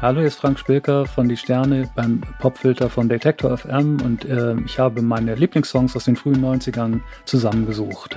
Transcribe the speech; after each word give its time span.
Hallo, 0.00 0.20
hier 0.20 0.28
ist 0.28 0.38
Frank 0.38 0.60
Spilker 0.60 1.06
von 1.06 1.28
Die 1.28 1.36
Sterne 1.36 1.90
beim 1.96 2.20
Popfilter 2.38 2.88
von 2.88 3.08
Detektor 3.08 3.58
FM 3.58 4.00
und 4.00 4.24
äh, 4.24 4.54
ich 4.64 4.78
habe 4.78 5.02
meine 5.02 5.34
Lieblingssongs 5.34 5.96
aus 5.96 6.04
den 6.04 6.14
frühen 6.14 6.40
90ern 6.40 7.00
zusammengesucht. 7.24 8.16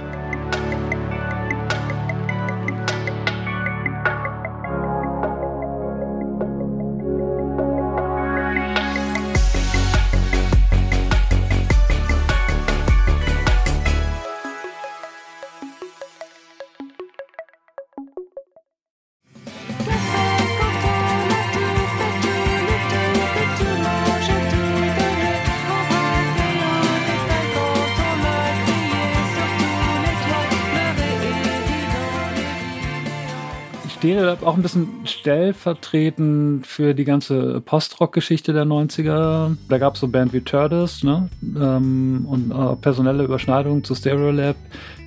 Stereolab 34.02 34.42
auch 34.42 34.56
ein 34.56 34.64
bisschen 34.64 34.88
stellvertretend 35.04 36.66
für 36.66 36.96
die 36.96 37.04
ganze 37.04 37.62
Post-Rock-Geschichte 37.62 38.52
der 38.52 38.66
90er. 38.66 39.56
Da 39.70 39.78
gab 39.78 39.94
es 39.94 40.00
so 40.00 40.08
Band 40.08 40.34
wie 40.34 40.42
Turtles 40.42 41.04
ne? 41.04 41.30
Ähm, 41.44 42.26
und 42.28 42.50
äh, 42.50 42.76
personelle 42.78 43.24
Überschneidungen 43.24 43.84
zu 43.84 43.94
Stereolab, 43.94 44.56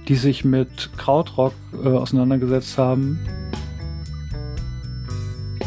die 0.06 0.14
sich 0.14 0.44
mit 0.44 0.90
Krautrock 0.96 1.54
äh, 1.72 1.88
auseinandergesetzt 1.88 2.78
haben. 2.78 3.18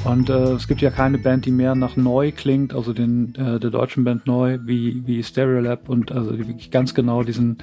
Und 0.06 0.30
äh, 0.30 0.54
es 0.54 0.70
gibt 0.70 0.80
ja 0.80 0.90
keine 0.90 1.18
Band, 1.18 1.46
die 1.46 1.52
mehr 1.52 1.76
nach 1.76 1.98
Neu 1.98 2.32
klingt, 2.32 2.74
also 2.74 2.94
den, 2.94 3.36
äh, 3.36 3.60
der 3.60 3.72
deutschen 3.72 4.06
Band 4.06 4.26
Neu, 4.26 4.60
wie, 4.64 5.06
wie 5.06 5.22
Stereolab 5.22 5.90
und 5.90 6.14
also 6.14 6.32
die 6.32 6.48
wirklich 6.48 6.72
ganz 6.72 6.94
genau 6.94 7.24
diesen, 7.24 7.58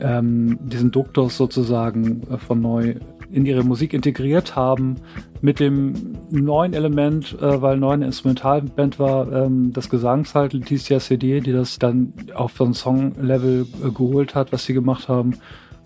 ähm, 0.00 0.58
diesen 0.60 0.90
Duktus 0.90 1.36
sozusagen 1.36 2.26
äh, 2.32 2.38
von 2.38 2.60
Neu 2.60 2.96
in 3.30 3.46
ihre 3.46 3.62
Musik 3.62 3.92
integriert 3.92 4.56
haben 4.56 4.96
mit 5.40 5.60
dem 5.60 6.16
neuen 6.30 6.74
Element, 6.74 7.36
äh, 7.40 7.62
weil 7.62 7.76
neu 7.76 7.92
eine 7.92 8.06
Instrumentalband 8.06 8.98
war, 8.98 9.30
ähm, 9.32 9.72
das 9.72 9.88
Gesangs 9.90 10.34
halt, 10.34 10.52
Leticia 10.52 10.98
CD, 10.98 11.40
die 11.40 11.52
das 11.52 11.78
dann 11.78 12.12
auf 12.34 12.56
so 12.56 12.64
ein 12.64 12.74
Song-Level 12.74 13.66
äh, 13.84 13.90
geholt 13.90 14.34
hat, 14.34 14.52
was 14.52 14.64
sie 14.64 14.74
gemacht 14.74 15.08
haben 15.08 15.38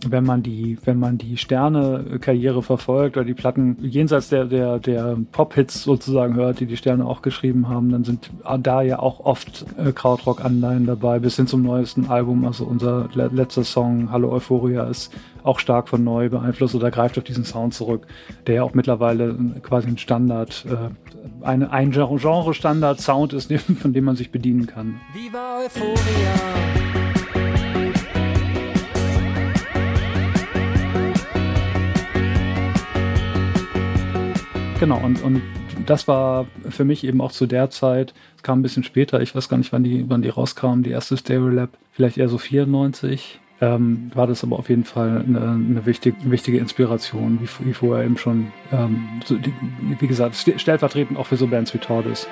wenn 0.09 0.25
man 0.25 0.43
die, 0.43 0.79
wenn 0.85 0.99
man 0.99 1.19
die 1.19 1.37
Sterne-Karriere 1.37 2.63
verfolgt 2.63 3.17
oder 3.17 3.25
die 3.25 3.35
Platten 3.35 3.77
jenseits 3.81 4.29
der, 4.29 4.47
der, 4.47 4.79
der 4.79 5.17
Pop-Hits 5.31 5.83
sozusagen 5.83 6.35
hört, 6.35 6.61
die 6.61 6.67
die 6.67 6.77
Sterne 6.77 7.07
auch 7.07 7.23
geschrieben 7.23 7.69
haben, 7.69 7.91
dann 7.91 8.05
sind 8.05 8.31
da 8.61 8.83
ja 8.83 8.99
auch 8.99 9.21
oft 9.21 9.65
äh, 9.79 9.93
Krautrock-Anleihen 9.93 10.87
dabei, 10.87 11.19
bis 11.19 11.37
hin 11.37 11.47
zum 11.47 11.63
neuesten 11.63 12.07
Album. 12.07 12.45
Also 12.45 12.65
unser 12.65 13.09
le 13.15 13.31
letzter 13.33 13.65
Song, 13.65 14.11
Hallo 14.11 14.33
Euphoria, 14.33 14.85
ist 14.85 15.13
auch 15.45 15.59
stark 15.59 15.89
von 15.89 16.05
neu 16.05 16.29
beeinflusst 16.29 16.75
oder 16.75 16.91
greift 16.91 17.19
auf 17.19 17.25
diesen 17.25 17.45
Sound 17.45 17.75
zurück, 17.75 18.07
der 18.47 18.57
ja 18.57 18.63
auch 18.63 18.75
mittlerweile 18.75 19.35
quasi 19.63 19.89
ein 19.89 19.99
Standard, 19.99 20.65
äh, 20.69 21.45
eine, 21.45 21.71
ein 21.71 21.91
Genre-Standard-Sound 21.91 23.33
ist, 23.33 23.53
von 23.81 23.93
dem 23.93 24.05
man 24.05 24.17
sich 24.17 24.31
bedienen 24.31 24.67
kann. 24.67 25.01
Viva 25.15 25.59
Euphoria! 25.65 27.02
Genau, 34.83 34.99
und, 34.99 35.23
und 35.23 35.43
das 35.87 36.09
war 36.09 36.49
für 36.69 36.85
mich 36.85 37.05
eben 37.05 37.21
auch 37.21 37.31
zu 37.31 37.47
der 37.47 37.71
Zeit, 37.71 38.15
es 38.37 38.43
kam 38.43 38.59
ein 38.59 38.63
bisschen 38.63 38.83
später, 38.83 39.23
ich 39.23 39.33
weiß 39.33 39.49
gar 39.49 39.57
nicht, 39.57 39.73
wann 39.73 39.85
die, 39.85 40.07
wann 40.09 40.23
die 40.23 40.29
rauskamen, 40.29 40.83
die 40.83 40.91
erste 40.91 41.17
Stereo 41.17 41.51
Lab, 41.51 41.71
vielleicht 41.93 42.19
eher 42.19 42.29
so 42.29 42.37
94, 42.37 43.39
ähm, 43.61 44.11
war 44.13 44.27
das 44.27 44.43
aber 44.43 44.59
auf 44.59 44.69
jeden 44.69 44.83
Fall 44.83 45.25
eine, 45.25 45.41
eine 45.41 45.87
wichtig, 45.87 46.17
wichtige 46.25 46.59
Inspiration, 46.59 47.39
wie, 47.41 47.65
wie 47.65 47.75
vorher 47.75 48.05
eben 48.05 48.19
schon, 48.19 48.49
ähm, 48.73 49.21
so 49.25 49.37
die, 49.37 49.55
wie 50.01 50.07
gesagt, 50.09 50.35
stellvertretend 50.35 51.17
auch 51.17 51.27
für 51.27 51.37
so 51.37 51.47
Bands 51.47 51.73
wie 51.73 51.79
Tordes. 51.79 52.27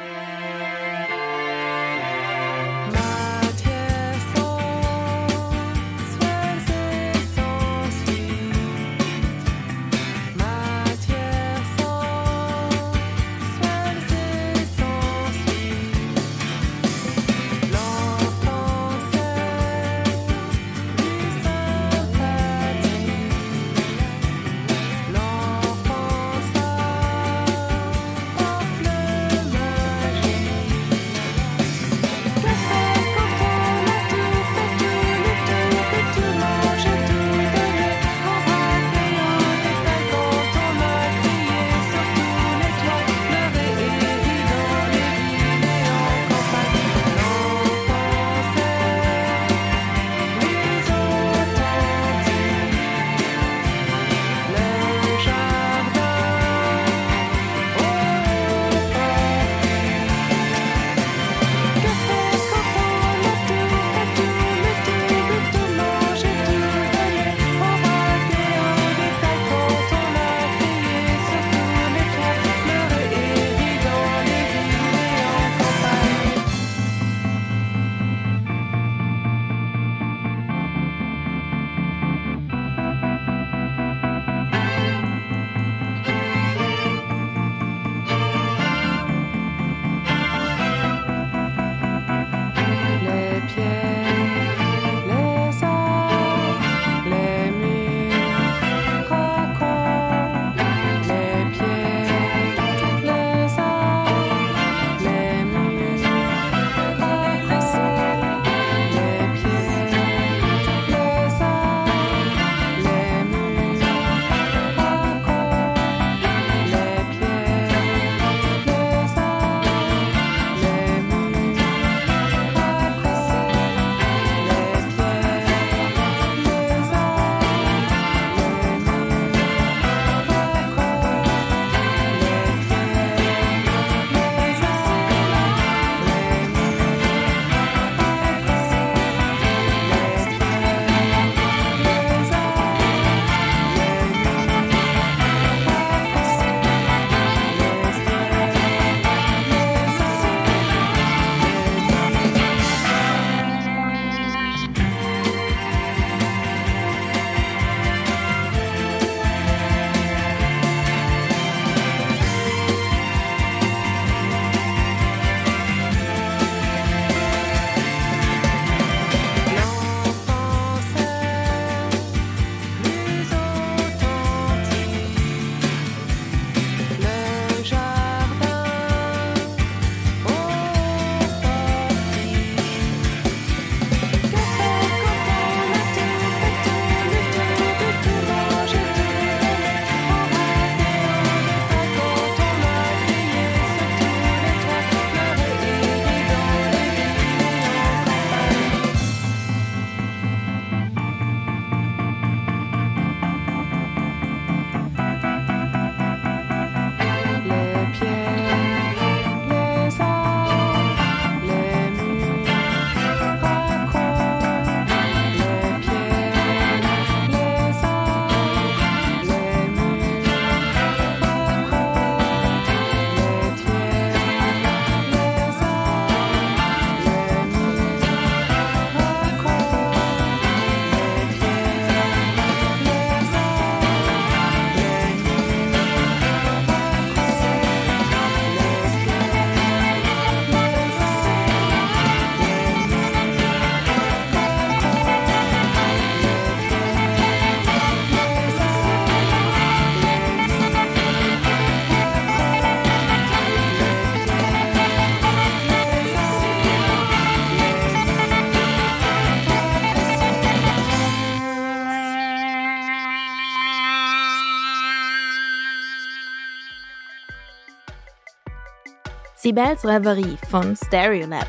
Sibels 269.50 269.85
Reverie 269.85 270.38
von 270.49 270.76
Stereolab. 270.76 271.49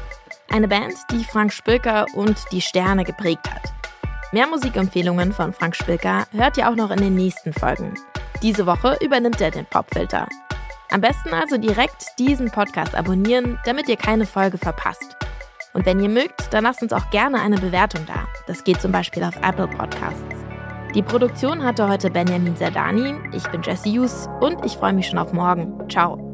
Eine 0.50 0.68
Band, 0.68 0.96
die 1.12 1.24
Frank 1.24 1.54
Spilker 1.54 2.08
und 2.16 2.36
die 2.52 2.60
Sterne 2.60 3.04
geprägt 3.04 3.48
hat. 3.48 3.72
Mehr 4.32 4.48
Musikempfehlungen 4.48 5.32
von 5.32 5.54
Frank 5.54 5.76
Spilker 5.76 6.26
hört 6.32 6.58
ihr 6.58 6.68
auch 6.68 6.76
noch 6.76 6.90
in 6.90 6.98
den 6.98 7.14
nächsten 7.14 7.54
Folgen. 7.54 7.94
Diese 8.42 8.66
Woche 8.66 8.98
übernimmt 9.06 9.40
er 9.40 9.52
den 9.52 9.68
Popfilter. 9.68 10.28
Am 10.90 11.00
besten 11.00 11.32
also 11.32 11.58
direkt 11.58 12.18
diesen 12.18 12.50
Podcast 12.50 12.96
abonnieren, 12.96 13.60
damit 13.66 13.88
ihr 13.88 13.98
keine 13.98 14.26
Folge 14.26 14.58
verpasst. 14.58 15.16
Und 15.74 15.86
wenn 15.86 16.00
ihr 16.00 16.10
mögt, 16.10 16.52
dann 16.52 16.64
lasst 16.64 16.82
uns 16.82 16.94
auch 16.94 17.08
gerne 17.12 17.40
eine 17.40 17.58
Bewertung 17.58 18.04
da. 18.08 18.26
Das 18.48 18.64
geht 18.64 18.82
zum 18.82 18.92
Beispiel 18.92 19.24
auf 19.24 19.36
Apple 19.44 19.68
Podcasts. 19.68 20.24
Die 20.96 21.04
Produktion 21.04 21.64
hatte 21.64 21.88
heute 21.88 22.10
Benjamin 22.10 22.58
Zerdani, 22.58 23.14
ich 23.32 23.48
bin 23.50 23.62
Jesse 23.62 23.90
Hughes 23.90 24.28
und 24.40 24.66
ich 24.66 24.74
freue 24.74 24.94
mich 24.94 25.06
schon 25.06 25.20
auf 25.20 25.34
morgen. 25.34 25.88
Ciao. 25.88 26.31